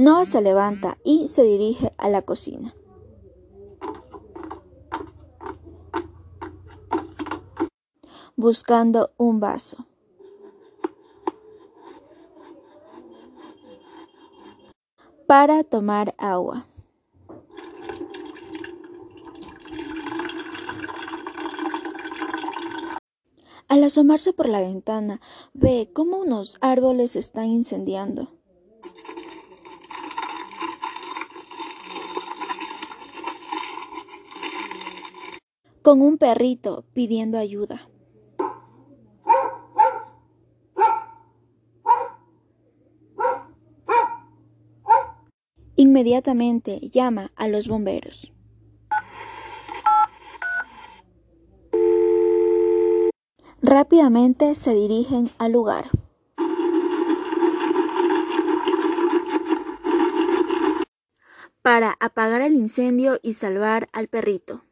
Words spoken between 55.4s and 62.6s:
lugar. Para apagar el